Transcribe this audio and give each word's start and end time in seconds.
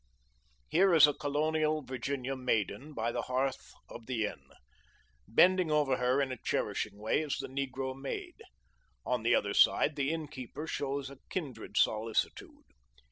Here 0.67 0.95
is 0.95 1.05
a 1.05 1.13
colonial 1.13 1.83
Virginia 1.83 2.35
maiden 2.35 2.95
by 2.95 3.11
the 3.11 3.21
hearth 3.21 3.71
of 3.87 4.07
the 4.07 4.25
inn. 4.25 4.41
Bending 5.27 5.69
over 5.69 5.97
her 5.97 6.19
in 6.19 6.31
a 6.31 6.37
cherishing 6.43 6.97
way 6.97 7.21
is 7.21 7.37
the 7.37 7.47
negro 7.47 7.95
maid. 7.95 8.41
On 9.05 9.21
the 9.21 9.35
other 9.35 9.53
side, 9.53 9.95
the 9.95 10.09
innkeeper 10.09 10.65
shows 10.65 11.11
a 11.11 11.19
kindred 11.29 11.77
solicitude. 11.77 12.65